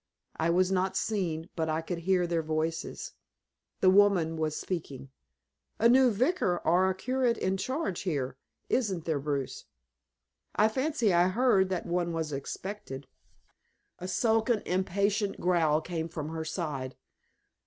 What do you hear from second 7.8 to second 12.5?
here, isn't there, Bruce? I fancy I heard that one was